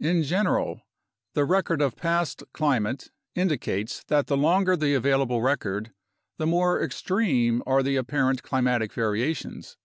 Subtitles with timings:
[0.00, 0.82] In general,
[1.34, 5.92] the record of past climate indicates that the longer the available record,
[6.36, 9.76] the more extreme are the apparent climatic variations.